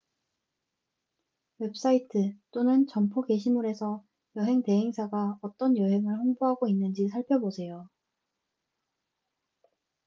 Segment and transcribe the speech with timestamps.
[1.59, 4.03] 웹사이트 또는 점포 게시물에서
[4.37, 7.87] 여행 대행사가 어떤 여행을 홍보하고 있는지 살펴보세요